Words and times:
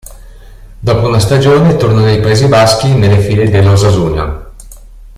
Dopo 0.79 1.05
una 1.05 1.19
stagione 1.19 1.75
torna 1.75 2.01
nei 2.01 2.19
Paesi 2.21 2.47
Baschi 2.47 2.91
nelle 2.95 3.19
file 3.19 3.51
dell'Osasuna. 3.51 4.51